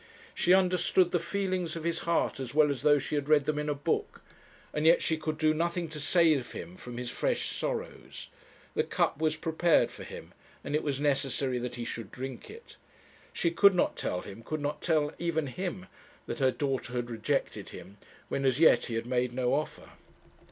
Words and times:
She 0.33 0.51
understood 0.51 1.11
the 1.11 1.19
feelings 1.19 1.75
of 1.75 1.83
his 1.83 1.99
heart 2.09 2.39
as 2.39 2.55
well 2.55 2.71
as 2.71 2.81
though 2.81 2.97
she 2.97 3.13
had 3.13 3.29
read 3.29 3.45
them 3.45 3.59
in 3.59 3.69
a 3.69 3.75
book; 3.75 4.21
and 4.73 4.87
yet 4.87 4.99
she 5.03 5.15
could 5.15 5.37
do 5.37 5.53
nothing 5.53 5.89
to 5.89 5.99
save 5.99 6.53
him 6.53 6.75
from 6.75 6.97
his 6.97 7.11
fresh 7.11 7.55
sorrows. 7.55 8.27
The 8.73 8.83
cup 8.83 9.19
was 9.19 9.35
prepared 9.35 9.91
for 9.91 10.03
him, 10.03 10.33
and 10.63 10.73
it 10.73 10.81
was 10.81 10.99
necessary 10.99 11.59
that 11.59 11.75
he 11.75 11.85
should 11.85 12.11
drink 12.11 12.49
it. 12.49 12.77
She 13.31 13.51
could 13.51 13.75
not 13.75 13.95
tell 13.95 14.21
him, 14.21 14.41
could 14.41 14.59
not 14.59 14.81
tell 14.81 15.13
even 15.19 15.45
him, 15.45 15.85
that 16.25 16.39
her 16.39 16.49
daughter 16.49 16.93
had 16.93 17.11
rejected 17.11 17.69
him, 17.69 17.97
when 18.27 18.43
as 18.43 18.59
yet 18.59 18.87
he 18.87 18.95
had 18.95 19.05
made 19.05 19.33
no 19.33 19.53
offer. 19.53 19.91